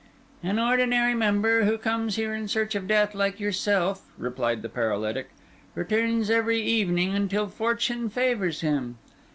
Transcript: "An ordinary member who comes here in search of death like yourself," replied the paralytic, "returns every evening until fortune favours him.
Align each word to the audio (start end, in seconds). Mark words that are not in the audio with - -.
"An 0.41 0.57
ordinary 0.57 1.13
member 1.13 1.63
who 1.65 1.77
comes 1.77 2.15
here 2.15 2.33
in 2.33 2.47
search 2.47 2.73
of 2.73 2.87
death 2.87 3.13
like 3.13 3.39
yourself," 3.39 4.01
replied 4.17 4.63
the 4.63 4.67
paralytic, 4.67 5.29
"returns 5.75 6.31
every 6.31 6.59
evening 6.59 7.13
until 7.13 7.45
fortune 7.45 8.09
favours 8.09 8.61
him. 8.61 8.97